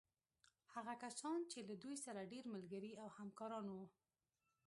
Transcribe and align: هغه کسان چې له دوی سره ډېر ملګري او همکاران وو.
هغه 0.73 0.93
کسان 1.03 1.39
چې 1.51 1.59
له 1.69 1.75
دوی 1.83 1.95
سره 2.05 2.29
ډېر 2.31 2.45
ملګري 2.55 2.93
او 3.01 3.07
همکاران 3.17 3.65
وو. 3.69 3.85